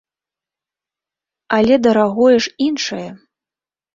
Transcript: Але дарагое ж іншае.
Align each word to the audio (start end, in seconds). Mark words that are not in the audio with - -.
Але 1.57 1.75
дарагое 1.87 2.37
ж 2.45 2.53
іншае. 2.69 3.05